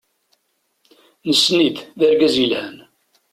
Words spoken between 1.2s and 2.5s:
Nessen-it, d argaz